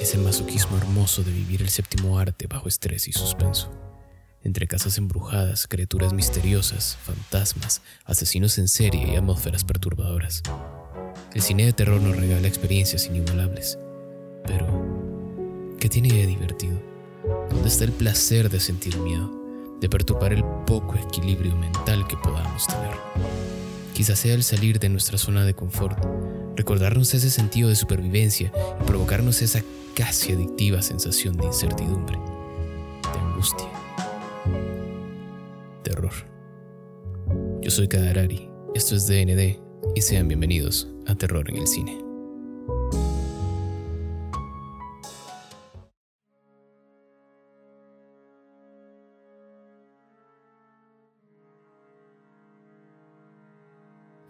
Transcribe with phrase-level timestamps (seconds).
[0.00, 3.70] ese masoquismo hermoso de vivir el séptimo arte bajo estrés y suspenso.
[4.42, 10.42] Entre casas embrujadas, criaturas misteriosas, fantasmas, asesinos en serie y atmósferas perturbadoras.
[11.34, 13.78] El cine de terror nos regala experiencias inigualables.
[14.46, 16.80] Pero, ¿qué tiene de divertido?
[17.50, 19.30] ¿Dónde está el placer de sentir miedo?
[19.80, 22.94] De perturbar el poco equilibrio mental que podamos tener.
[23.92, 26.02] Quizás sea el salir de nuestra zona de confort,
[26.56, 29.62] recordarnos ese sentido de supervivencia y provocarnos esa
[29.94, 33.68] casi adictiva sensación de incertidumbre, de angustia,
[35.82, 36.12] terror.
[37.60, 39.58] Yo soy Kadarari, esto es DND
[39.94, 41.98] y sean bienvenidos a Terror en el Cine.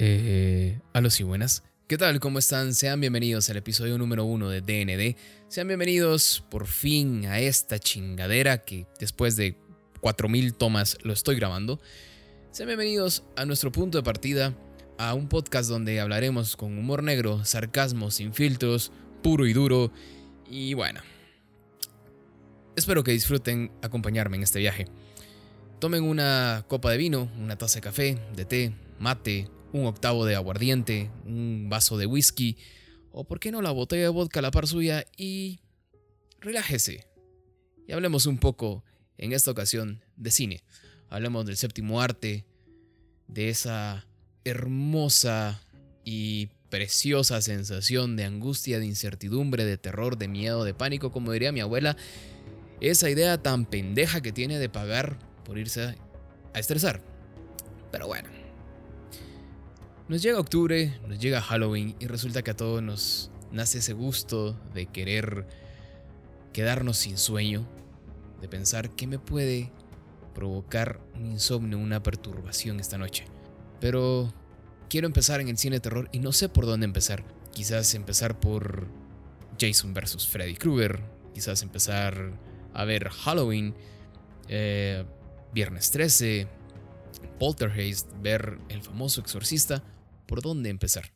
[0.02, 1.62] Eh, los y buenas.
[1.90, 2.20] ¿Qué tal?
[2.20, 2.72] ¿Cómo están?
[2.72, 5.16] Sean bienvenidos al episodio número uno de DND.
[5.48, 9.56] Sean bienvenidos por fin a esta chingadera que después de
[10.00, 11.80] 4000 tomas lo estoy grabando.
[12.52, 14.54] Sean bienvenidos a nuestro punto de partida,
[14.98, 19.90] a un podcast donde hablaremos con humor negro, sarcasmo sin filtros, puro y duro.
[20.48, 21.00] Y bueno,
[22.76, 24.86] espero que disfruten acompañarme en este viaje.
[25.80, 30.36] Tomen una copa de vino, una taza de café, de té, mate, un octavo de
[30.36, 32.56] aguardiente, un vaso de whisky,
[33.12, 35.60] o por qué no la botella de vodka a la par suya y
[36.40, 37.06] relájese.
[37.86, 38.84] Y hablemos un poco,
[39.18, 40.62] en esta ocasión, de cine.
[41.08, 42.44] Hablemos del séptimo arte,
[43.26, 44.06] de esa
[44.44, 45.62] hermosa
[46.04, 51.52] y preciosa sensación de angustia, de incertidumbre, de terror, de miedo, de pánico, como diría
[51.52, 51.96] mi abuela,
[52.80, 55.96] esa idea tan pendeja que tiene de pagar por irse
[56.54, 57.02] a estresar.
[57.90, 58.30] Pero bueno,
[60.10, 64.58] nos llega octubre, nos llega Halloween y resulta que a todos nos nace ese gusto
[64.74, 65.46] de querer
[66.52, 67.64] quedarnos sin sueño,
[68.40, 69.70] de pensar qué me puede
[70.34, 73.26] provocar un insomnio, una perturbación esta noche.
[73.80, 74.34] Pero
[74.88, 77.22] quiero empezar en el cine de terror y no sé por dónde empezar.
[77.52, 78.88] Quizás empezar por
[79.60, 80.26] Jason vs.
[80.26, 82.32] Freddy Krueger, quizás empezar
[82.74, 83.76] a ver Halloween,
[84.48, 85.04] eh,
[85.54, 86.48] Viernes 13,
[87.38, 89.84] Poltergeist, ver el famoso exorcista
[90.30, 91.10] ¿Por dónde empezar?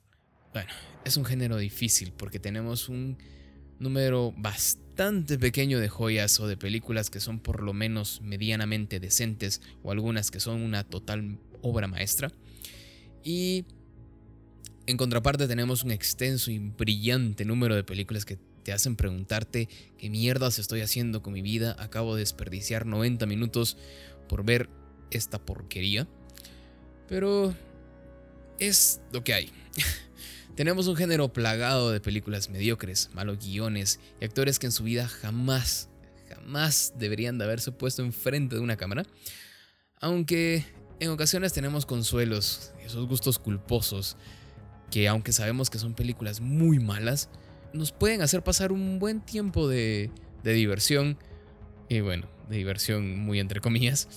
[0.52, 0.70] Bueno,
[1.04, 3.16] es un género difícil porque tenemos un
[3.78, 9.62] número bastante pequeño de joyas o de películas que son por lo menos medianamente decentes
[9.84, 12.32] o algunas que son una total obra maestra.
[13.22, 13.66] Y
[14.88, 20.10] en contraparte tenemos un extenso y brillante número de películas que te hacen preguntarte qué
[20.10, 21.76] mierdas estoy haciendo con mi vida.
[21.78, 23.76] Acabo de desperdiciar 90 minutos
[24.28, 24.68] por ver
[25.12, 26.08] esta porquería.
[27.06, 27.54] Pero
[28.58, 29.52] es lo que hay.
[30.54, 35.08] Tenemos un género plagado de películas mediocres, malos guiones y actores que en su vida
[35.08, 35.88] jamás,
[36.28, 39.04] jamás deberían de haberse puesto enfrente de una cámara.
[40.00, 40.64] Aunque
[41.00, 44.16] en ocasiones tenemos consuelos, esos gustos culposos,
[44.90, 47.28] que aunque sabemos que son películas muy malas,
[47.72, 50.12] nos pueden hacer pasar un buen tiempo de,
[50.44, 51.18] de diversión.
[51.88, 54.08] Y bueno, de diversión muy entre comillas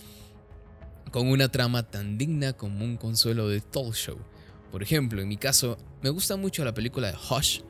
[1.17, 4.19] con una trama tan digna como un consuelo de talk show.
[4.71, 7.61] Por ejemplo, en mi caso, me gusta mucho la película de Hush,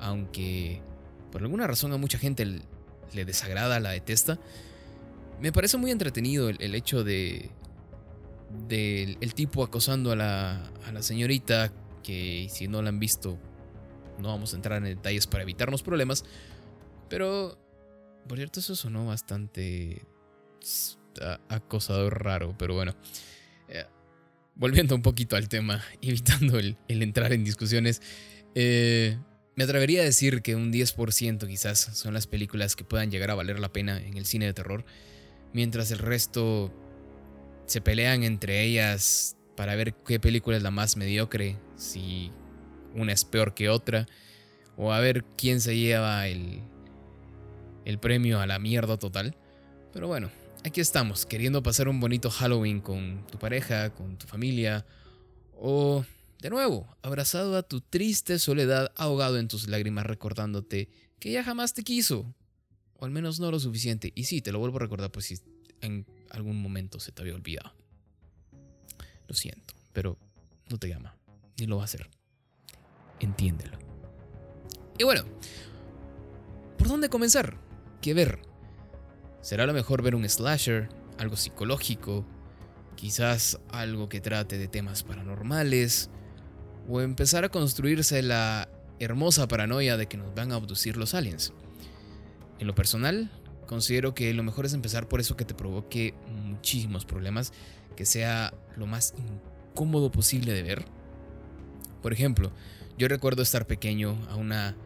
[0.00, 0.82] aunque
[1.30, 2.44] por alguna razón a mucha gente
[3.12, 4.40] le desagrada, la detesta.
[5.40, 7.52] Me parece muy entretenido el, hecho de
[8.66, 11.72] del el tipo acosando a la, a la señorita,
[12.02, 13.38] que si no la han visto,
[14.18, 16.24] no vamos a entrar en detalles para evitarnos problemas.
[17.08, 17.60] Pero,
[18.26, 20.04] por cierto, eso sonó bastante
[21.48, 22.94] acosador raro, pero bueno.
[23.68, 23.84] Eh,
[24.54, 28.02] volviendo un poquito al tema, evitando el, entrar en discusiones,
[28.54, 29.18] eh,
[29.54, 33.34] me atrevería a decir que un 10% quizás son las películas que puedan llegar a
[33.34, 34.84] valer la pena en el cine de terror,
[35.52, 36.72] mientras el resto
[37.66, 42.30] se pelean entre ellas para ver qué película es la más mediocre, si
[42.94, 44.06] una es peor que otra,
[44.76, 46.62] o a ver quién se lleva el,
[47.84, 49.36] el premio a la mierda total.
[49.92, 50.30] Pero bueno,
[50.64, 54.84] aquí estamos, queriendo pasar un bonito Halloween con tu pareja, con tu familia,
[55.52, 56.04] o,
[56.40, 60.88] de nuevo, abrazado a tu triste soledad, ahogado en tus lágrimas, recordándote
[61.18, 62.34] que ella jamás te quiso,
[62.94, 64.12] o al menos no lo suficiente.
[64.14, 65.38] Y sí, te lo vuelvo a recordar, pues si
[65.80, 67.72] en algún momento se te había olvidado.
[69.26, 70.18] Lo siento, pero
[70.68, 71.16] no te llama,
[71.58, 72.08] ni lo va a hacer.
[73.20, 73.78] Entiéndelo.
[74.98, 75.24] Y bueno,
[76.76, 77.58] ¿por dónde comenzar?
[78.00, 78.47] ¿Qué ver?
[79.48, 82.26] Será lo mejor ver un slasher, algo psicológico,
[82.96, 86.10] quizás algo que trate de temas paranormales,
[86.86, 88.68] o empezar a construirse la
[88.98, 91.54] hermosa paranoia de que nos van a abducir los aliens.
[92.58, 93.30] En lo personal,
[93.66, 96.12] considero que lo mejor es empezar por eso que te provoque
[96.44, 97.54] muchísimos problemas,
[97.96, 100.84] que sea lo más incómodo posible de ver.
[102.02, 102.52] Por ejemplo,
[102.98, 104.76] yo recuerdo estar pequeño a una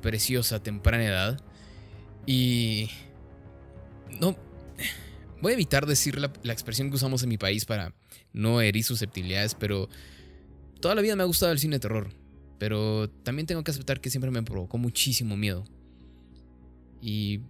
[0.00, 1.38] preciosa temprana edad
[2.24, 2.88] y
[4.18, 4.36] no
[5.40, 7.94] voy a evitar decir la, expresión que usamos en mi país para
[8.32, 9.88] no herir susceptibilidades, pero
[10.80, 12.10] toda la vida me ha gustado el cine de terror,
[12.58, 15.64] pero también tengo que aceptar que siempre me provocó muchísimo miedo.
[17.00, 17.40] Y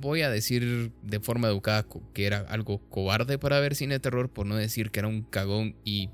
[0.00, 4.30] voy a decir de forma educada que era algo cobarde para ver cine de terror,
[4.30, 6.08] por no decir que era un cagón y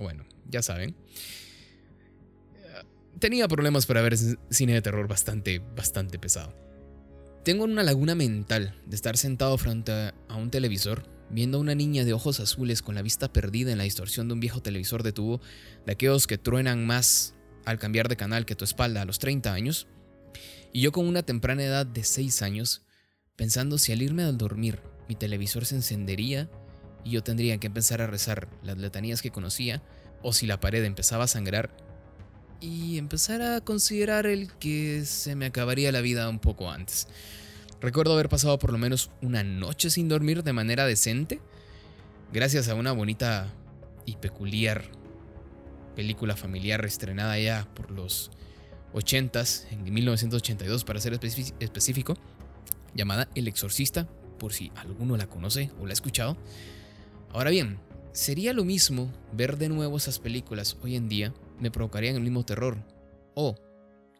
[0.00, 0.94] bueno, ya saben.
[3.18, 4.18] Tenía problemas para ver
[4.50, 6.65] cine de terror bastante, bastante pesado.
[7.46, 12.04] Tengo una laguna mental de estar sentado frente a un televisor viendo a una niña
[12.04, 15.12] de ojos azules con la vista perdida en la distorsión de un viejo televisor de
[15.12, 15.40] tubo,
[15.86, 19.52] de aquellos que truenan más al cambiar de canal que tu espalda a los 30
[19.52, 19.86] años,
[20.72, 22.82] y yo con una temprana edad de 6 años,
[23.36, 26.50] pensando si al irme al dormir mi televisor se encendería
[27.04, 29.84] y yo tendría que empezar a rezar las letanías que conocía,
[30.20, 31.70] o si la pared empezaba a sangrar,
[32.60, 37.08] y empezar a considerar el que se me acabaría la vida un poco antes.
[37.80, 41.40] Recuerdo haber pasado por lo menos una noche sin dormir de manera decente,
[42.32, 43.52] gracias a una bonita
[44.06, 44.84] y peculiar
[45.94, 48.30] película familiar estrenada ya por los
[48.92, 51.18] 80s, en 1982 para ser
[51.60, 52.16] específico,
[52.94, 56.36] llamada El Exorcista, por si alguno la conoce o la ha escuchado.
[57.32, 57.78] Ahora bien,
[58.12, 62.44] sería lo mismo ver de nuevo esas películas hoy en día, me provocarían el mismo
[62.44, 62.78] terror.
[63.34, 63.54] O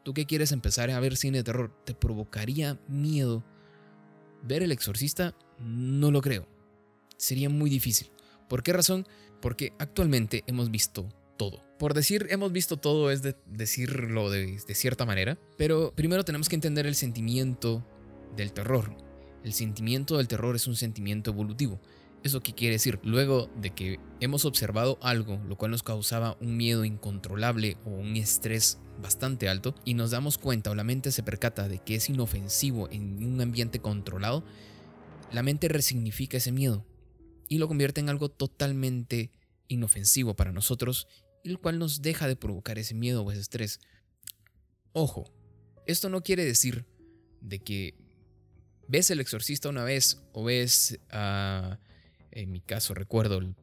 [0.03, 3.45] tú que quieres empezar a ver cine de terror, ¿te provocaría miedo?
[4.43, 6.47] Ver El Exorcista, no lo creo.
[7.17, 8.11] Sería muy difícil.
[8.49, 9.07] ¿Por qué razón?
[9.41, 11.63] Porque actualmente hemos visto todo.
[11.79, 16.55] Por decir hemos visto todo es decirlo de, de cierta manera, pero primero tenemos que
[16.55, 17.85] entender el sentimiento
[18.37, 18.97] del terror.
[19.45, 21.81] El sentimiento del terror es un sentimiento evolutivo.
[22.23, 22.99] ¿Eso qué quiere decir?
[23.05, 28.17] Luego de que hemos observado algo, lo cual nos causaba un miedo incontrolable o un
[28.17, 32.09] estrés bastante alto, y nos damos cuenta o la mente se percata de que es
[32.09, 34.45] inofensivo en un ambiente controlado,
[35.31, 36.87] la mente resignifica ese miedo
[37.49, 39.33] y lo convierte en algo totalmente
[39.69, 41.07] inofensivo para nosotros,
[41.45, 43.81] el cual nos deja de provocar ese miedo o ese estrés.
[44.93, 45.33] Ojo,
[45.87, 46.87] esto no quiere decir
[47.41, 47.95] de que
[48.89, 51.79] ves el exorcista una vez o ves a
[52.37, 53.55] en mi caso recuerdo el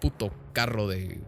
[0.00, 1.22] puto carro de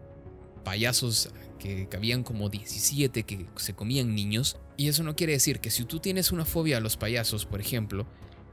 [0.62, 4.58] payasos que cabían como 17 que se comían niños.
[4.76, 7.61] Y eso no quiere decir que si tú tienes una fobia a los payasos, por
[7.61, 8.06] ejemplo,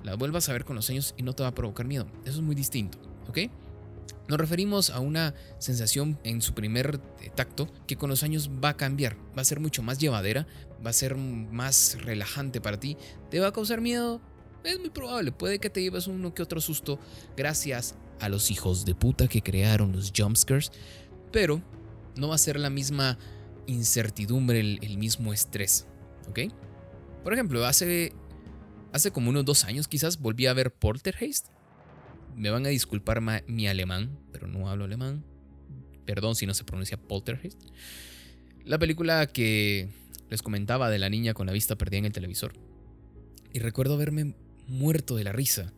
[0.04, 2.08] la vuelvas a ver con los años y no te va a provocar miedo.
[2.24, 2.98] Eso es muy distinto,
[3.28, 3.40] ¿ok?
[4.30, 7.00] Nos referimos a una sensación en su primer
[7.36, 10.48] tacto que con los años va a cambiar, va a ser mucho más llevadera,
[10.86, 12.98] va a ser más relajante para ti,
[13.30, 14.22] te va a causar miedo,
[14.64, 17.00] es muy probable, puede que te lleves uno que otro susto
[17.36, 20.72] gracias a los hijos de puta que crearon los jumpscares,
[21.32, 21.62] pero
[22.16, 23.18] no va a ser la misma
[23.68, 25.88] incertidumbre, el, mismo estrés,
[26.30, 26.40] ¿ok?
[27.24, 28.14] Por ejemplo, hace,
[28.94, 31.48] hace como unos dos años quizás volví a ver Poltergeist.
[32.36, 35.24] Me van a disculpar mi alemán, pero no hablo alemán.
[36.06, 37.62] Perdón si no se pronuncia Poltergeist.
[38.66, 39.90] La película que
[40.30, 42.54] les comentaba de la niña con la vista perdida en el televisor.
[43.54, 44.34] Y recuerdo verme
[44.72, 45.74] muerto de la risa.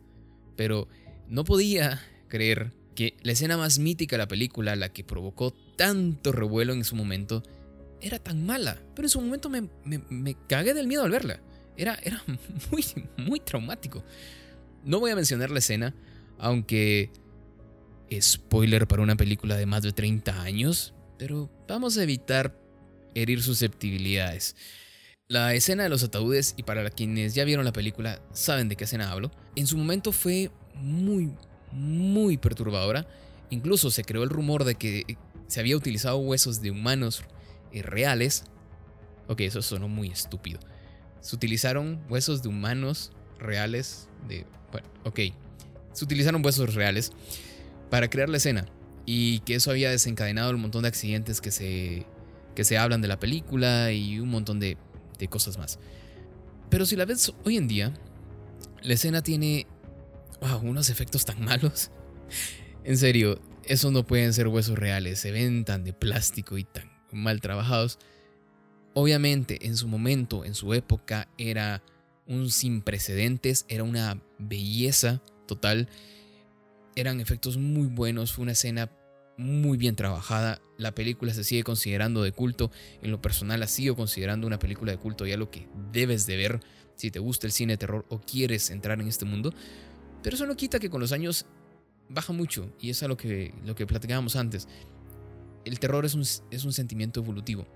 [0.56, 0.88] Pero
[1.28, 6.32] no podía creer que la escena más mítica de la película, la que provocó tanto
[6.32, 7.42] revuelo en su momento,
[8.00, 8.80] era tan mala.
[8.94, 11.40] Pero en su momento me, me, cagué del miedo al verla.
[11.76, 12.22] Era, era
[12.70, 12.84] muy,
[13.16, 14.04] muy traumático.
[14.84, 15.94] No voy a mencionar la escena,
[16.38, 17.10] aunque...
[18.20, 22.56] Spoiler para una película de más de 30 años, pero vamos a evitar
[23.14, 24.54] herir susceptibilidades.
[25.26, 28.84] La escena de los ataúdes, y para quienes ya vieron la película saben de qué
[28.84, 31.32] escena hablo, en su momento fue muy,
[31.72, 33.06] muy perturbadora.
[33.48, 35.16] Incluso se creó el rumor de que
[35.46, 37.22] se había utilizado huesos de humanos
[37.72, 38.44] eh, reales.
[39.26, 40.60] Ok, eso sonó muy estúpido.
[41.22, 44.10] Se utilizaron huesos de humanos reales.
[44.28, 45.20] De, bueno, ok.
[45.94, 47.12] Se utilizaron huesos reales
[47.88, 48.66] para crear la escena.
[49.06, 52.04] Y que eso había desencadenado un montón de accidentes que se,
[52.54, 54.76] que se hablan de la película y un montón de
[55.28, 55.78] cosas más.
[56.70, 57.94] Pero si la ves hoy en día,
[58.82, 59.66] la escena tiene
[60.62, 61.90] unos efectos tan malos.
[62.86, 66.90] En serio, esos no pueden ser huesos reales, se ven tan de plástico y tan
[67.12, 67.98] mal trabajados.
[68.92, 71.82] Obviamente, en su momento, en su época, era
[72.26, 75.88] un sin precedentes, era una belleza total.
[76.94, 78.90] Eran efectos muy buenos, fue una escena
[79.36, 80.60] muy bien trabajada.
[80.76, 82.70] La película se sigue considerando de culto.
[83.02, 86.36] En lo personal la sigo considerando una película de culto ya lo que debes de
[86.36, 86.60] ver.
[86.96, 89.52] si te gusta el cine de terror o quieres entrar en este mundo.
[90.22, 91.46] Pero eso no quita que con los años
[92.08, 94.68] baja mucho y es a lo que, lo que platicábamos antes.
[95.64, 97.66] El terror es un, es un sentimiento evolutivo.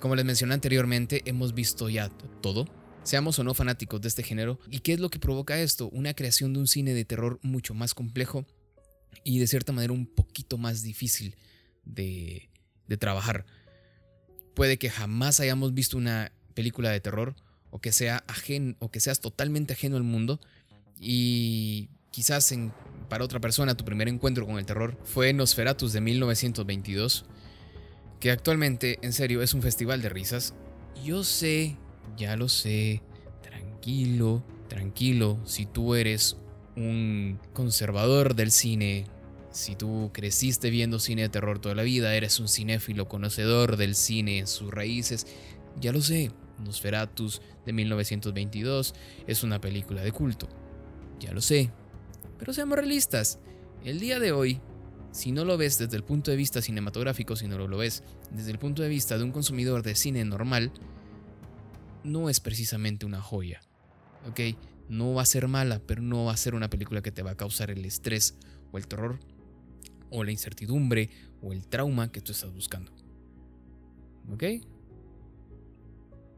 [0.00, 2.08] Como les mencioné anteriormente, hemos visto ya
[2.40, 2.66] todo,
[3.02, 4.58] seamos o no fanáticos de este género.
[4.70, 5.88] ¿Y qué es lo que provoca esto?
[5.90, 8.46] Una creación de un cine de terror mucho más complejo
[9.22, 11.36] y de cierta manera un poquito más difícil
[11.84, 12.48] de,
[12.98, 13.44] trabajar.
[14.54, 17.34] Puede que jamás hayamos visto una película de terror
[17.70, 18.24] o que sea
[18.78, 20.40] o que seas totalmente ajeno al mundo
[21.00, 22.72] y quizás en,
[23.08, 27.24] para otra persona tu primer encuentro con el terror fue Nosferatus de 1922,
[28.20, 30.54] que actualmente en serio es un festival de risas.
[31.04, 31.76] Yo sé,
[32.16, 33.02] ya lo sé,
[33.42, 36.36] tranquilo, tranquilo, si tú eres
[36.76, 39.06] un conservador del cine,
[39.50, 43.94] si tú creciste viendo cine de terror toda la vida, eres un cinéfilo conocedor del
[43.94, 45.26] cine en sus raíces,
[45.80, 48.94] ya lo sé, Nosferatus de 1922
[49.26, 50.48] es una película de culto.
[51.18, 51.70] Ya lo sé.
[52.38, 53.38] Pero seamos realistas.
[53.84, 54.60] El día de hoy,
[55.12, 58.50] si no lo ves desde el punto de vista cinematográfico, si no lo ves desde
[58.50, 60.72] el punto de vista de un consumidor de cine normal,
[62.02, 63.60] no es precisamente una joya.
[64.28, 64.56] ¿Ok?
[64.88, 67.32] No va a ser mala, pero no va a ser una película que te va
[67.32, 68.36] a causar el estrés
[68.72, 69.18] o el terror
[70.10, 71.10] o la incertidumbre
[71.42, 72.92] o el trauma que tú estás buscando.
[74.30, 74.44] ¿Ok?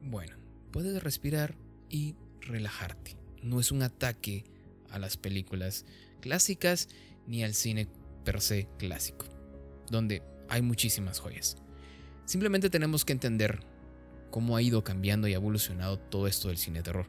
[0.03, 0.37] Bueno,
[0.71, 1.57] puedes respirar
[1.89, 3.17] y relajarte.
[3.43, 4.45] No es un ataque
[4.91, 5.85] a las películas
[6.21, 6.89] clásicas
[7.27, 7.89] ni al cine
[8.25, 9.27] per se clásico,
[9.91, 11.57] donde hay muchísimas joyas.
[12.25, 13.61] Simplemente tenemos que entender
[14.31, 17.07] cómo ha ido cambiando y evolucionado todo esto del cine terror.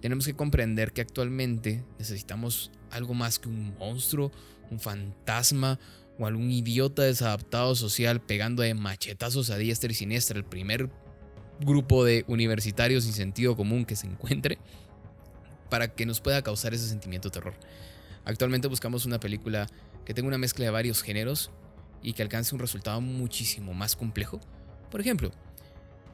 [0.00, 4.32] Tenemos que comprender que actualmente necesitamos algo más que un monstruo,
[4.70, 5.78] un fantasma
[6.18, 10.90] o algún idiota desadaptado social pegando de machetazos a diestra y siniestra el primer
[11.60, 14.58] grupo de universitarios sin sentido común que se encuentre
[15.68, 17.54] para que nos pueda causar ese sentimiento de terror.
[18.24, 19.66] Actualmente buscamos una película
[20.04, 21.50] que tenga una mezcla de varios géneros
[22.02, 24.40] y que alcance un resultado muchísimo más complejo.
[24.90, 25.30] Por ejemplo,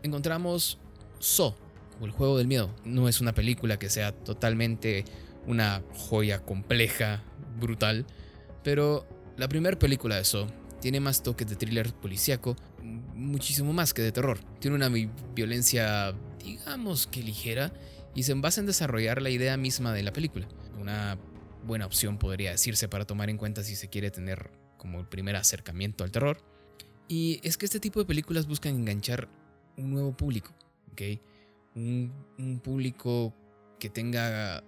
[0.03, 0.79] encontramos
[1.19, 1.57] So,
[2.01, 2.75] o el juego del miedo.
[2.85, 5.05] No es una película que sea totalmente
[5.47, 7.23] una joya compleja,
[7.59, 8.07] brutal,
[8.63, 10.47] pero la primera película de So
[10.81, 14.39] tiene más toques de thriller policíaco, muchísimo más que de terror.
[14.61, 14.91] Tiene una
[15.35, 17.73] violencia, digamos que ligera,
[18.15, 20.49] y se basa en desarrollar la idea misma de la película.
[20.81, 21.19] Una
[21.67, 25.37] buena opción podría decirse para tomar en cuenta si se quiere tener como el primer
[25.37, 26.39] acercamiento al terror.
[27.09, 29.29] Y es que este tipo de películas buscan enganchar
[29.77, 30.55] un nuevo público,
[30.93, 31.21] ¿ok?
[31.77, 33.35] Un, público
[33.79, 34.65] que tenga,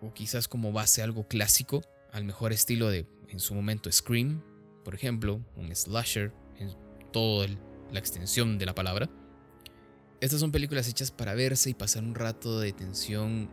[0.00, 4.42] o quizás como base algo clásico, al mejor estilo de, en su momento, Scream,
[4.84, 6.70] por ejemplo, un slasher, en
[7.12, 7.46] toda
[7.92, 9.08] la extensión de la palabra.
[10.20, 13.48] Estas son películas hechas para verse y pasar un rato de tensión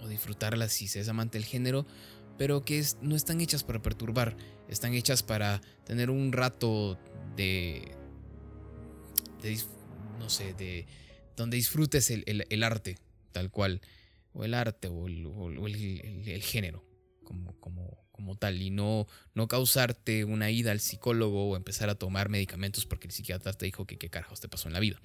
[0.00, 1.86] o disfrutarlas si se es amante del género,
[2.36, 4.36] pero que no están hechas para perturbar,
[4.68, 6.98] están hechas para tener un rato
[7.36, 7.94] de,
[10.18, 10.86] no sé, de
[11.40, 12.98] donde disfrutes el, arte,
[13.32, 13.80] tal cual,
[14.32, 16.84] o el arte o el, género,
[17.24, 22.86] como, tal, y no, no causarte una ida al psicólogo o empezar a tomar medicamentos
[22.86, 25.00] porque el psiquiatra te dijo que qué carajos te pasó en la vida.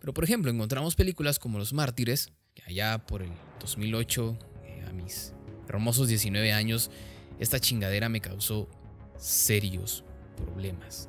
[0.00, 4.92] Pero por ejemplo, encontramos películas como Los Mártires, que allá por el 2008, eh, a
[4.92, 5.32] mis
[5.68, 6.90] hermosos 19 años,
[7.38, 8.68] esta chingadera me causó
[9.18, 10.04] serios
[10.36, 11.08] problemas.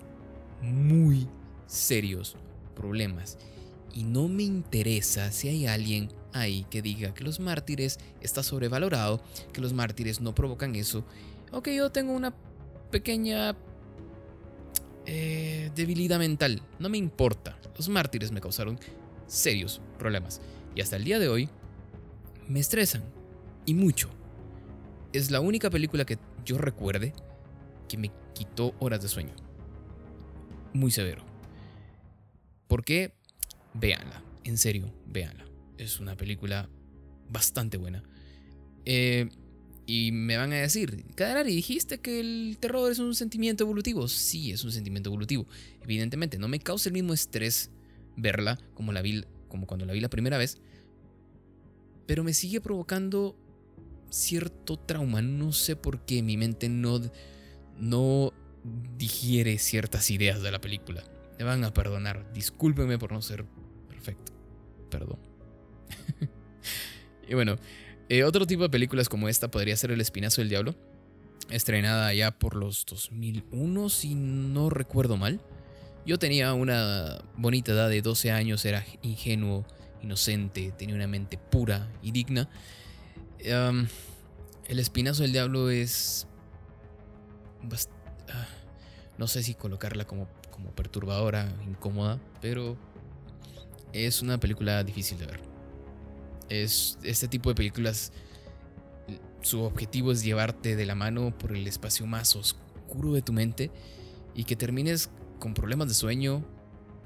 [0.62, 1.28] Muy
[1.68, 2.36] serios
[2.76, 3.38] problemas.
[3.94, 9.22] Y no me interesa si hay alguien ahí que diga que los mártires está sobrevalorado,
[9.54, 11.04] que los mártires no provocan eso,
[11.52, 12.34] o que yo tengo una
[12.92, 13.56] pequeña
[15.06, 16.62] eh, debilidad mental.
[16.80, 17.58] No me importa.
[17.76, 18.80] Los mártires me causaron
[19.26, 20.42] serios problemas.
[20.76, 21.50] Y hasta el día de hoy
[22.48, 23.04] me estresan.
[23.66, 24.10] Y mucho.
[25.14, 27.14] Es la única película que yo recuerde
[27.88, 29.34] que me quitó horas de sueño.
[30.74, 31.24] Muy severo.
[32.68, 33.14] ¿Por qué?
[33.80, 34.24] Véanla.
[34.44, 35.46] En serio, véanla.
[35.78, 36.70] Es una película
[37.30, 38.04] bastante buena.
[38.86, 39.30] Eh,
[39.86, 44.08] y me van a decir, Cadarari, dijiste que el terror es un sentimiento evolutivo.
[44.08, 45.48] Sí, es un sentimiento evolutivo.
[45.82, 47.72] Evidentemente, no me causa el mismo estrés
[48.18, 50.58] verla como, la vi, como cuando la vi la primera vez.
[52.06, 53.38] Pero me sigue provocando
[54.10, 55.22] cierto trauma.
[55.22, 57.00] No sé por qué mi mente no,
[57.80, 58.34] no
[58.98, 61.04] digiere ciertas ideas de la película.
[61.38, 62.34] Me van a perdonar.
[62.34, 63.46] Discúlpeme por no ser
[64.08, 64.32] perfecto.
[64.90, 65.20] Perdón.
[67.28, 67.58] y bueno,
[68.10, 70.76] eh, otro tipo de películas como esta podría ser El Espinazo del Diablo,
[71.50, 75.42] estrenada ya por los 2001, si no recuerdo mal.
[76.06, 79.66] Yo tenía una bonita edad de 12 años, era ingenuo
[80.02, 82.50] inocente, tenía una mente pura y digna.
[83.40, 86.28] el espinazo del diablo es...
[88.30, 88.48] Ah,
[89.18, 92.78] no sé si colocarla como, como perturbadora, incómoda, pero
[93.94, 95.42] es una película difícil de ver.
[96.50, 98.12] Es este tipo de películas,
[99.42, 103.72] su objetivo es llevarte de la mano por el espacio más oscuro de tu mente
[104.34, 106.46] y que termines con problemas de sueño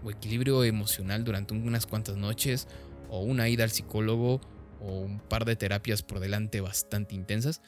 [0.04, 2.68] o equilibrio emocional durante unas cuantas noches
[3.10, 4.42] o una ida al psicólogo
[4.80, 7.62] o un par de terapias por delante bastante intensas.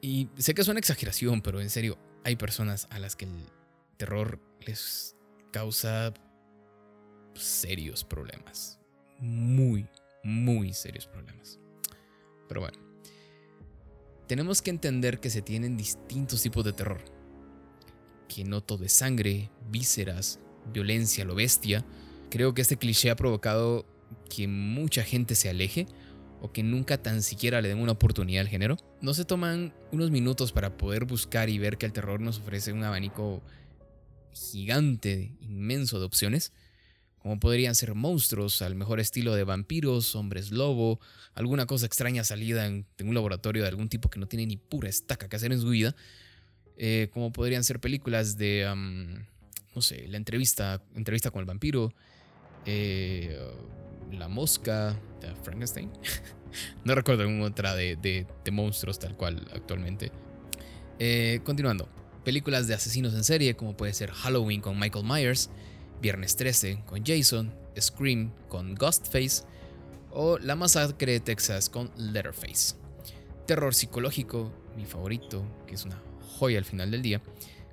[0.00, 3.46] Y sé que es una exageración, pero en serio, hay personas a las que el
[3.96, 5.16] terror les
[5.50, 6.12] causa
[7.34, 8.78] serios problemas.
[9.18, 9.86] Muy,
[10.22, 11.58] muy serios problemas.
[12.48, 12.78] Pero bueno,
[14.26, 17.04] tenemos que entender que se tienen distintos tipos de terror.
[18.28, 20.40] Que no todo es sangre, vísceras,
[20.72, 21.84] violencia, lo bestia.
[22.30, 23.86] Creo que este cliché ha provocado
[24.28, 25.86] que mucha gente se aleje
[26.40, 28.76] o que nunca tan siquiera le den una oportunidad al género.
[29.00, 32.72] No se toman unos minutos para poder buscar y ver que el terror nos ofrece
[32.72, 33.42] un abanico
[34.32, 36.52] gigante, inmenso de opciones
[37.24, 41.00] como podrían ser monstruos al mejor estilo de vampiros, hombres lobo,
[41.32, 44.90] alguna cosa extraña salida en, un laboratorio de algún tipo que no tiene ni pura
[44.90, 45.96] estaca que hacer en su vida,
[46.76, 48.70] eh, como podrían ser películas de,
[49.74, 51.94] no sé, la entrevista, entrevista con el vampiro,
[52.66, 53.40] eh,
[54.12, 55.90] La mosca de Frankenstein,
[56.84, 60.12] no recuerdo alguna otra de, monstruos tal cual actualmente.
[60.98, 61.88] Eh, continuando,
[62.22, 65.48] películas de asesinos en serie, como puede ser Halloween con Michael Myers,
[66.00, 69.44] Viernes 13 con Jason, Scream con Ghostface
[70.10, 72.76] o La Masacre de Texas con Letterface.
[73.46, 76.00] Terror psicológico, mi favorito, que es una
[76.38, 77.20] joya al final del día,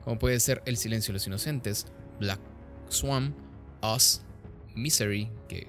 [0.03, 1.87] como puede ser El silencio de los inocentes,
[2.19, 2.39] Black
[2.89, 3.35] Swan,
[3.81, 4.21] Us,
[4.75, 5.67] Misery, que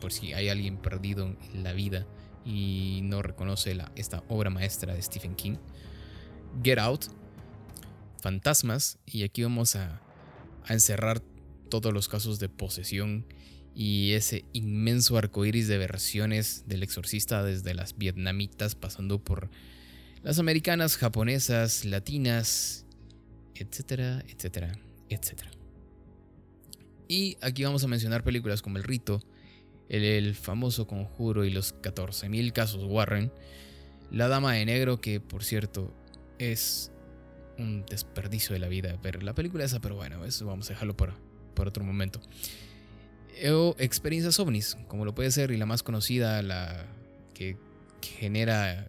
[0.00, 2.06] por si hay alguien perdido en la vida
[2.44, 5.56] y no reconoce la, esta obra maestra de Stephen King,
[6.62, 7.06] Get Out,
[8.20, 10.00] Fantasmas, y aquí vamos a,
[10.64, 11.22] a encerrar
[11.68, 13.26] todos los casos de posesión
[13.74, 19.50] y ese inmenso arco iris de versiones del exorcista desde las vietnamitas pasando por
[20.22, 22.86] las americanas, japonesas, latinas,
[23.54, 24.78] etcétera, etcétera,
[25.10, 25.50] etcétera.
[27.06, 29.22] Y aquí vamos a mencionar películas como El Rito,
[29.88, 33.30] El, famoso Conjuro y los 14.000 casos Warren,
[34.10, 35.94] La Dama de Negro, que por cierto
[36.38, 36.90] es
[37.58, 40.96] un desperdicio de la vida ver la película esa, pero bueno, eso vamos a dejarlo
[40.96, 41.14] por,
[41.56, 42.20] por otro momento.
[43.52, 46.86] O experiencias ovnis, como lo puede ser y la más conocida, la
[47.34, 47.56] que,
[48.00, 48.86] genera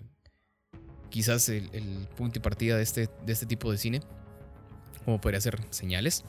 [1.10, 4.02] quizás el, punto y partida de este, de este tipo de cine,
[5.04, 6.24] como podría ser Señales.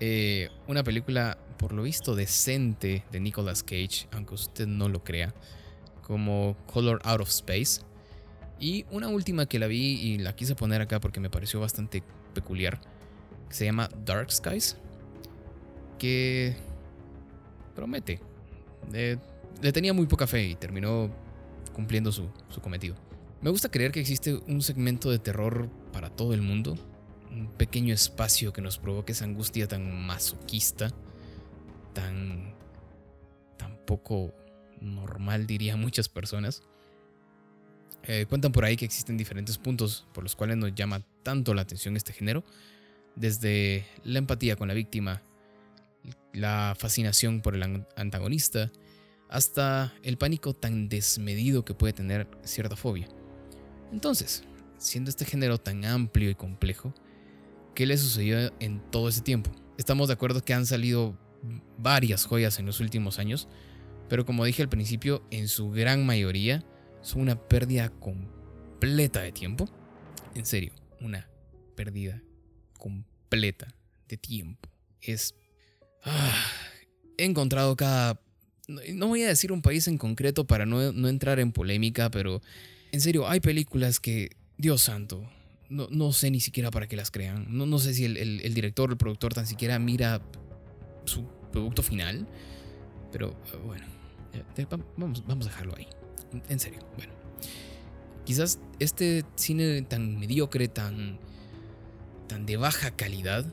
[0.00, 5.34] Eh, una película, por lo visto, decente de Nicolas Cage, aunque usted no lo crea,
[6.02, 7.82] como Color Out of Space.
[8.58, 12.02] Y una última que la vi y la quise poner acá porque me pareció bastante
[12.34, 12.80] peculiar,
[13.48, 14.76] que se llama Dark Skies
[15.98, 16.56] que
[17.74, 18.20] promete.
[18.92, 21.10] le tenía muy poca fe y terminó
[21.72, 22.30] cumpliendo su,
[22.62, 22.96] cometido.
[23.42, 26.76] Me gusta creer que existe un segmento de terror para todo el mundo,
[27.30, 30.90] un pequeño espacio que nos provoque esa angustia tan masoquista,
[31.92, 32.54] tan,
[33.58, 34.32] tan poco
[34.80, 36.62] normal, diría muchas personas.
[38.04, 41.62] Eh, cuentan por ahí que existen diferentes puntos por los cuales nos llama tanto la
[41.62, 42.42] atención este género,
[43.16, 45.22] desde la empatía con la víctima,
[46.32, 48.70] la fascinación por el antagonista,
[49.28, 53.08] hasta el pánico tan desmedido que puede tener cierta fobia.
[53.92, 54.44] Entonces,
[54.78, 56.94] siendo este género tan amplio y complejo,
[57.74, 59.50] ¿qué le sucedió en todo ese tiempo?
[59.78, 61.18] Estamos de acuerdo que han salido
[61.78, 63.48] varias joyas en los últimos años,
[64.08, 66.64] pero como dije al principio, en su gran mayoría
[67.02, 69.68] son una pérdida completa de tiempo.
[70.34, 71.28] En serio, una
[71.74, 72.22] pérdida
[72.78, 73.68] completa
[74.08, 74.68] de tiempo.
[75.00, 75.34] Es
[77.16, 78.20] he encontrado cada...
[78.68, 82.42] No voy a decir un país en concreto para no, entrar en polémica, pero
[82.90, 85.28] en serio, hay películas que, Dios santo,
[85.68, 87.46] no, sé ni siquiera para qué las crean.
[87.48, 90.20] No, no sé si el, el, director o el productor tan siquiera mira
[91.04, 92.26] su producto final.
[93.12, 93.86] Pero bueno,
[94.96, 95.86] vamos, vamos a dejarlo ahí.
[96.48, 97.12] En serio, bueno.
[98.24, 101.20] Quizás este cine tan mediocre, tan,
[102.26, 103.46] tan de baja calidad,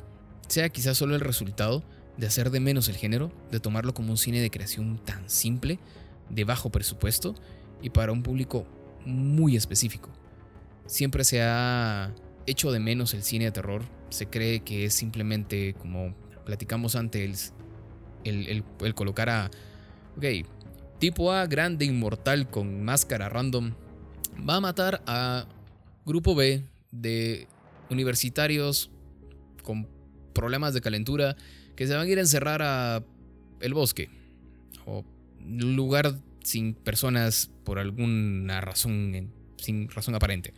[0.47, 1.83] sea quizás solo el resultado
[2.17, 5.79] de hacer de menos el género, de tomarlo como un cine de creación tan simple,
[6.29, 7.35] de bajo presupuesto
[7.81, 8.65] y para un público
[9.05, 10.09] muy específico.
[10.85, 12.13] Siempre se ha
[12.45, 16.13] hecho de menos el cine de terror, se cree que es simplemente como
[16.45, 17.53] platicamos antes,
[18.23, 19.51] el, el, colocar a,
[20.15, 20.25] Ok,
[20.99, 23.73] tipo A, grande, inmortal, con máscara random,
[24.47, 25.47] va a matar a
[26.05, 27.47] grupo B de
[27.89, 28.91] universitarios
[29.63, 29.87] con
[30.33, 31.35] problemas de calentura
[31.75, 33.03] que se van a ir a encerrar a
[33.59, 34.09] el bosque
[34.85, 35.03] o
[35.45, 40.53] lugar sin personas por alguna razón, sin razón aparente.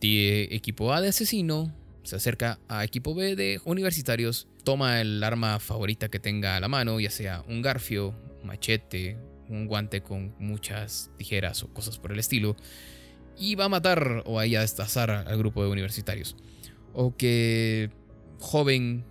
[0.00, 6.08] Equipo A de asesino se acerca a equipo B de universitarios, toma el arma favorita
[6.08, 9.18] que tenga a la mano, ya sea un garfio, machete,
[9.48, 12.56] un guante con muchas tijeras o cosas por el estilo,
[13.38, 16.36] y va a matar o a destazar al grupo de universitarios.
[16.92, 17.90] O que
[18.38, 19.04] joven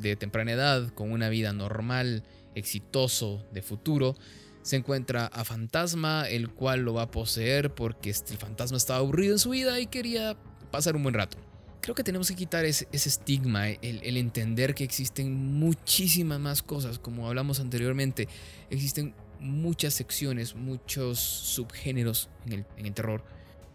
[0.00, 2.22] de temprana edad, con una vida normal,
[2.54, 4.16] exitoso, de futuro,
[4.62, 9.32] se encuentra a Fantasma, el cual lo va a poseer porque el fantasma estaba aburrido
[9.32, 10.36] en su vida y quería
[10.70, 11.36] pasar un buen rato.
[11.80, 17.26] Creo que tenemos que quitar ese, estigma, el, entender que existen muchísimas más cosas, como
[17.26, 18.28] hablamos anteriormente,
[18.70, 23.24] existen muchas secciones, muchos subgéneros en el, terror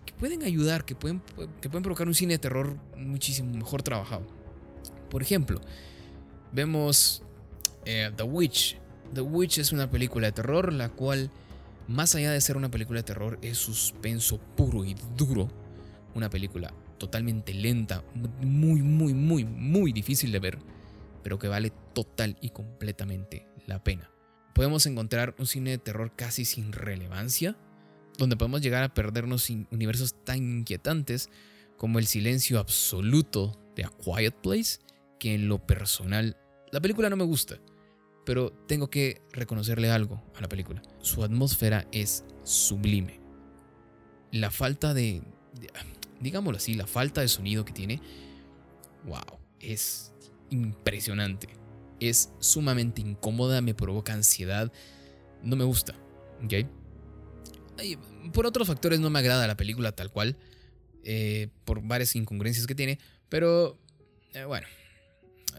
[0.06, 1.22] que pueden ayudar, que pueden,
[1.60, 4.26] que pueden provocar un cine de terror muchísimo mejor trabajado.
[5.10, 5.60] Por ejemplo,
[6.58, 7.22] vemos
[7.86, 8.78] eh, The Witch.
[9.14, 11.30] The Witch es una película de terror, la cual,
[11.88, 15.50] más allá de ser una película de terror, es suspenso puro y duro.
[16.16, 18.04] Una película totalmente lenta,
[18.42, 20.58] muy, muy, muy, muy difícil de ver,
[21.24, 24.10] pero que vale total y completamente la pena.
[24.56, 27.56] Podemos encontrar un cine de terror casi sin relevancia,
[28.18, 31.30] donde podemos llegar a perdernos en universos tan inquietantes
[31.78, 34.80] como el silencio absoluto de A Quiet Place,
[35.20, 36.36] que en lo personal
[36.72, 37.60] la película no me gusta,
[38.26, 40.82] pero tengo que reconocerle algo a la película.
[41.02, 43.20] Su atmósfera es sublime.
[44.32, 45.22] La falta de,
[46.20, 48.02] digámoslo así, la falta de sonido que tiene,
[49.06, 50.14] wow, es
[50.50, 51.50] impresionante.
[52.00, 54.72] Es sumamente incómoda, me provoca ansiedad,
[55.42, 55.96] no me gusta,
[56.44, 56.54] ¿ok?
[58.34, 60.36] por otros factores no me agrada la película tal cual,
[61.04, 63.00] eh, por varias incongruencias que tiene,
[63.30, 63.78] pero
[64.34, 64.68] eh, bueno,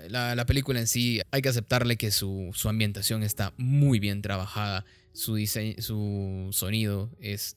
[0.08, 4.84] la, película en sí hay que aceptarle que su, su ambientación está muy bien trabajada,
[5.12, 7.56] su, diseño, su sonido es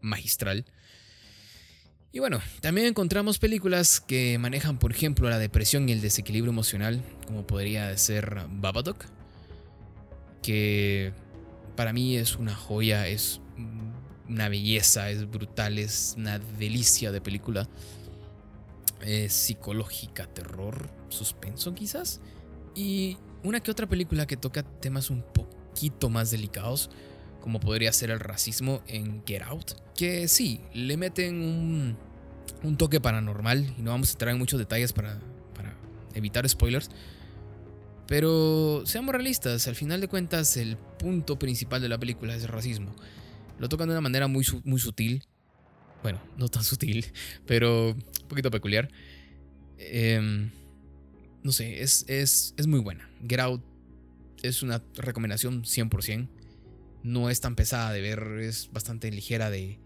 [0.00, 0.64] magistral.
[2.10, 7.02] Y bueno, también encontramos películas que manejan, por ejemplo, la depresión y el desequilibrio emocional,
[7.26, 9.04] como podría ser Babadook,
[10.42, 11.12] que
[11.76, 13.40] para mí es una joya, es
[14.28, 17.68] una belleza, es brutal, es una delicia de película.
[19.00, 22.20] Es psicológica, terror, suspenso quizás.
[22.74, 26.90] Y una que otra película que toca temas un poquito más delicados,
[27.40, 31.96] como podría ser el racismo en Get Out, que sí, le meten un,
[32.62, 35.20] un toque paranormal y no vamos a entrar en muchos detalles para,
[35.54, 35.76] para
[36.14, 36.90] evitar spoilers.
[38.06, 42.48] Pero seamos realistas, al final de cuentas el punto principal de la película es el
[42.48, 42.94] racismo.
[43.58, 45.24] Lo tocan de una manera muy, muy sutil.
[46.02, 47.06] Bueno, no tan sutil,
[47.46, 48.88] pero un poquito peculiar.
[49.78, 50.50] Em,
[51.42, 53.08] no sé, es, es, es muy buena.
[53.28, 53.62] Get Out
[54.42, 56.28] es una recomendación 100%
[57.02, 59.78] no es tan pesada de ver, es bastante ligera de,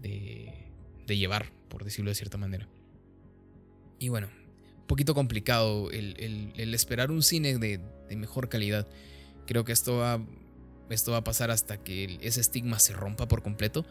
[0.00, 2.68] de, llevar, por decirlo de cierta manera.
[3.98, 4.28] Y bueno,
[4.80, 7.80] un poquito complicado el, esperar un cine de,
[8.16, 8.86] mejor calidad.
[9.46, 10.24] Creo que esto va,
[10.88, 13.84] esto va a pasar hasta que ese estigma se rompa por completo.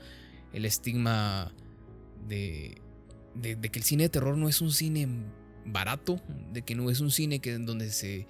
[0.53, 1.53] El estigma
[2.27, 2.81] de,
[3.35, 5.07] de, que el cine de terror no es un cine
[5.65, 8.27] barato, de que no es un cine que, donde se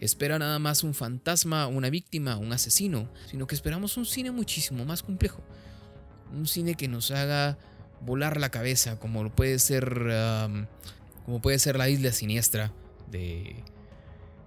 [0.00, 4.84] espera nada más un fantasma, una víctima, un asesino, sino que esperamos un cine muchísimo
[4.84, 5.42] más complejo.
[6.32, 7.58] Un cine que nos haga
[8.00, 9.86] volar la cabeza, como lo puede ser,
[11.24, 12.72] como puede ser La Isla Siniestra
[13.10, 13.62] de...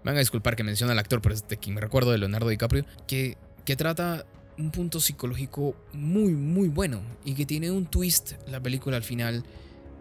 [0.03, 2.17] Me van a disculpar que menciona al actor, pero es de quien me recuerdo de
[2.17, 4.25] Leonardo DiCaprio, que, que trata
[4.57, 9.43] un punto psicológico muy, muy bueno y que tiene un twist la película al final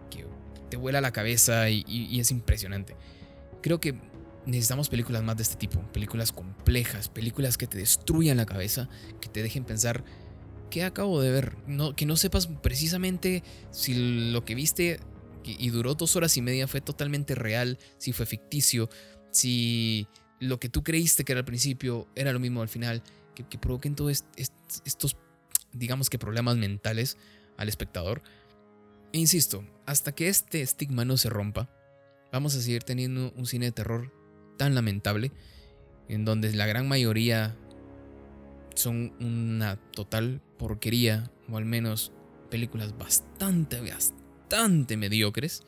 [0.09, 0.25] que
[0.69, 2.95] te vuela la cabeza y es impresionante.
[3.61, 3.95] Creo que
[4.47, 8.89] necesitamos películas más de este tipo, películas complejas, películas que te destruyan la cabeza,
[9.21, 10.03] que te dejen pensar
[10.71, 14.99] qué acabo de ver, no, que no sepas precisamente si lo que viste
[15.43, 18.89] y duró dos horas y media fue totalmente real, si fue ficticio,
[19.31, 20.07] si
[20.39, 23.03] lo que tú creíste que era al principio era lo mismo al final,
[23.43, 24.25] que, provoquen todos
[24.85, 25.17] estos,
[25.73, 27.17] digamos que problemas mentales
[27.57, 28.21] al espectador.
[29.13, 31.69] E insisto, hasta que este estigma no se rompa,
[32.31, 34.13] vamos a seguir teniendo un cine de terror
[34.57, 35.31] tan lamentable,
[36.09, 37.55] en donde la gran mayoría
[38.75, 42.11] son una total porquería, o al menos
[42.49, 45.63] películas bastante, bastante mediocres,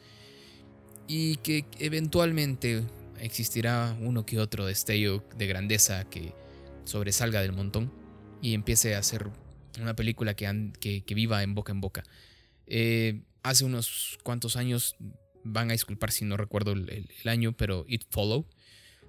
[1.08, 2.84] y que eventualmente
[3.20, 6.34] existirá uno que otro destello de grandeza que
[6.90, 7.92] sobresalga del montón.
[8.42, 9.30] y empiece a hacer
[9.82, 10.72] una película que,
[11.06, 12.04] que, viva en boca en boca.
[12.68, 14.96] Eh, hace unos cuantos años,
[15.44, 18.46] van a disculpar si no recuerdo el, año, pero It Follow,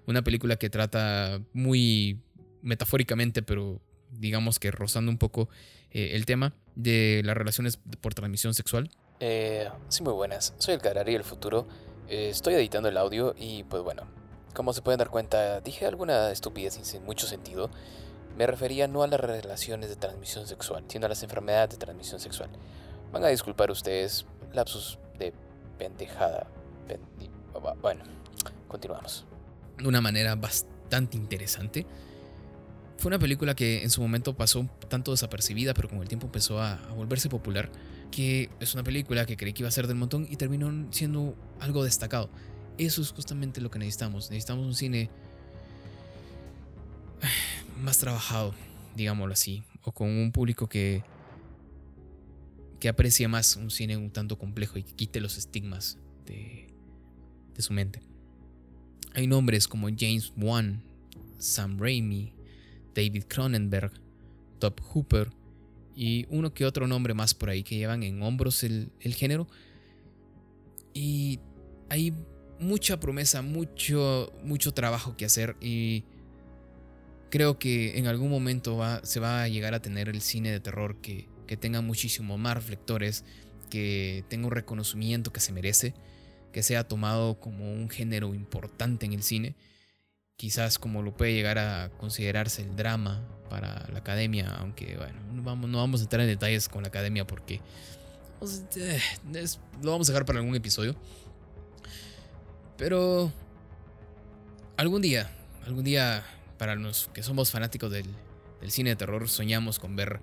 [0.06, 2.20] una película que trata muy
[2.62, 5.48] metafóricamente, pero digamos que rozando un poco
[5.90, 8.90] eh, el tema de las relaciones por transmisión sexual.
[9.20, 10.54] Eh, sí, muy buenas.
[10.58, 11.68] Soy el Carari del futuro.
[12.08, 14.02] Eh, estoy editando el audio y pues bueno,
[14.54, 17.70] como se pueden dar cuenta, dije alguna estupidez sin mucho sentido.
[18.36, 22.20] Me refería no a las relaciones de transmisión sexual, sino a las enfermedades de transmisión
[22.20, 22.50] sexual.
[23.12, 25.32] Van a disculpar ustedes lapsus de
[25.78, 26.46] pendejada.
[27.82, 28.04] Bueno,
[28.68, 29.26] continuamos.
[29.78, 31.86] De una manera bastante interesante.
[32.98, 36.60] Fue una película que en su momento pasó tanto desapercibida, pero con el tiempo empezó
[36.60, 37.70] a, volverse popular.
[38.10, 41.34] Que es una película que creí que iba a ser del montón y terminó siendo
[41.60, 42.28] algo destacado.
[42.80, 44.30] Eso es justamente lo que necesitamos.
[44.30, 45.10] Necesitamos un cine
[47.82, 48.54] más trabajado,
[48.96, 51.04] digámoslo así, o con un público que
[52.80, 56.68] que aprecie más un cine un tanto complejo y que quite los estigmas de,
[57.54, 58.00] de su mente.
[59.12, 60.82] Hay nombres como James Wan,
[61.36, 62.32] Sam Raimi,
[62.94, 63.92] David Cronenberg,
[64.58, 65.30] Top Hooper
[65.94, 69.46] y uno que otro nombre más por ahí que llevan en hombros el, el género.
[70.94, 71.40] Y
[71.90, 72.14] hay
[72.60, 76.04] mucha promesa, mucho, mucho trabajo que hacer y
[77.30, 80.60] creo que en algún momento va, se va a llegar a tener el cine de
[80.60, 83.24] terror que, que tenga muchísimo más reflectores,
[83.70, 85.94] que tenga un reconocimiento que se merece,
[86.52, 89.54] que sea tomado como un género importante en el cine,
[90.36, 95.42] quizás como lo puede llegar a considerarse el drama para la academia, aunque bueno, no
[95.42, 97.60] vamos, no vamos a entrar en detalles con la academia porque
[98.76, 99.00] eh,
[99.82, 100.94] lo vamos a dejar para algún episodio.
[102.80, 103.30] Pero
[104.78, 105.30] algún día,
[105.66, 106.24] algún día
[106.56, 108.06] para los que somos fanáticos del,
[108.68, 110.20] cine de terror, soñamos con ver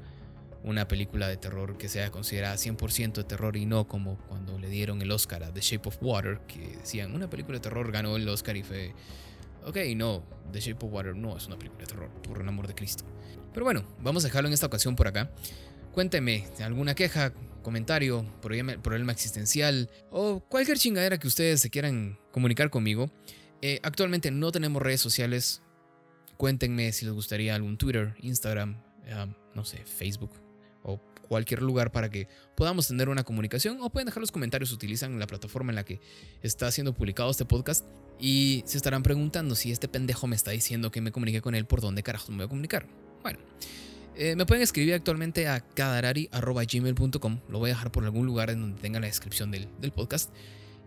[0.64, 4.70] una película de terror que sea considerada 100% de terror y no como cuando le
[4.70, 8.16] dieron el Oscar a The Shape of Water, que decían una película de terror ganó
[8.16, 8.96] el Oscar y fue,
[9.64, 12.66] ok, no, The Shape of Water no es una película de terror, por el amor
[12.66, 13.04] de Cristo.
[13.54, 15.30] Pero bueno, vamos a dejarlo en esta ocasión por acá.
[15.94, 17.34] Cuénteme alguna queja,
[17.68, 23.12] comentario, problema, existencial o cualquier chingadera que ustedes se quieran comunicar conmigo.
[23.62, 25.62] Eh, actualmente no tenemos redes sociales.
[26.38, 30.32] Cuéntenme si les gustaría algún Twitter, Instagram, um, no sé, Facebook,
[30.82, 35.20] o cualquier lugar para que podamos tener una comunicación o pueden dejar los comentarios, utilizan
[35.20, 36.00] la plataforma en la que
[36.42, 37.86] está siendo publicado este podcast
[38.18, 41.66] y se estarán preguntando si este pendejo me está diciendo que me comunique con él,
[41.66, 42.88] por dónde carajo me voy a comunicar.
[43.24, 43.40] Bueno,
[44.18, 48.62] eh, me pueden escribir actualmente a cadarari.gmail.com, lo voy a dejar por algún lugar en
[48.62, 50.34] donde tenga la descripción del, del podcast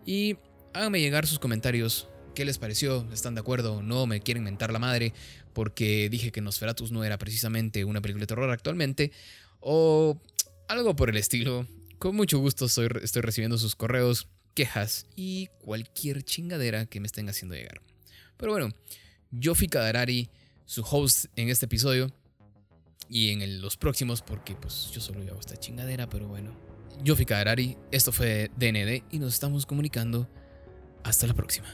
[0.05, 0.37] y
[0.73, 3.05] háganme llegar sus comentarios ¿Qué les pareció?
[3.11, 3.83] ¿Están de acuerdo?
[3.83, 4.07] ¿No?
[4.07, 5.13] ¿Me quieren mentar la madre?
[5.53, 9.11] Porque dije que Nosferatus no era precisamente una película de terror actualmente
[9.59, 10.17] o
[10.69, 11.67] algo por el estilo.
[11.99, 17.27] Con mucho gusto estoy, estoy recibiendo sus correos, quejas y cualquier chingadera que me estén
[17.27, 17.81] haciendo llegar.
[18.37, 18.69] Pero bueno,
[19.31, 20.29] yo fui Kadarari,
[20.65, 22.13] su host en este episodio
[23.11, 26.55] y en los próximos, porque pues yo solo hago esta chingadera, pero bueno.
[27.03, 30.29] Yo fui Kadarari, esto fue DND y nos estamos comunicando.
[31.03, 31.67] Hasta la próxima.